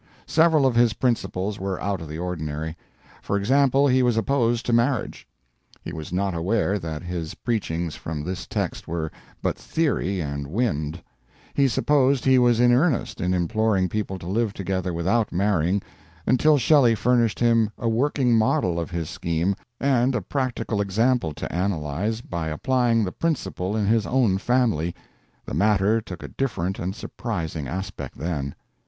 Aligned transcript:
Several 0.25 0.65
of 0.65 0.73
his 0.73 0.93
principles 0.93 1.59
were 1.59 1.79
out 1.79 2.01
of 2.01 2.09
the 2.09 2.17
ordinary. 2.17 2.75
For 3.21 3.37
example, 3.37 3.87
he 3.87 4.01
was 4.01 4.17
opposed 4.17 4.65
to 4.65 4.73
marriage. 4.73 5.27
He 5.85 5.93
was 5.93 6.11
not 6.11 6.33
aware 6.33 6.79
that 6.79 7.03
his 7.03 7.35
preachings 7.35 7.93
from 7.93 8.23
this 8.23 8.47
text 8.47 8.87
were 8.87 9.11
but 9.43 9.59
theory 9.59 10.19
and 10.19 10.47
wind; 10.47 11.03
he 11.53 11.67
supposed 11.67 12.25
he 12.25 12.39
was 12.39 12.59
in 12.59 12.71
earnest 12.71 13.21
in 13.21 13.31
imploring 13.31 13.89
people 13.89 14.17
to 14.17 14.25
live 14.25 14.53
together 14.53 14.91
without 14.91 15.31
marrying, 15.31 15.83
until 16.25 16.57
Shelley 16.57 16.95
furnished 16.95 17.39
him 17.39 17.69
a 17.77 17.87
working 17.87 18.35
model 18.35 18.79
of 18.79 18.89
his 18.89 19.07
scheme 19.07 19.55
and 19.79 20.15
a 20.15 20.21
practical 20.23 20.81
example 20.81 21.31
to 21.35 21.53
analyze, 21.53 22.21
by 22.21 22.47
applying 22.47 23.03
the 23.03 23.11
principle 23.11 23.77
in 23.77 23.85
his 23.85 24.07
own 24.07 24.39
family; 24.39 24.95
the 25.45 25.53
matter 25.53 26.01
took 26.01 26.23
a 26.23 26.27
different 26.27 26.79
and 26.79 26.95
surprising 26.95 27.67
aspect 27.67 28.17
then. 28.17 28.55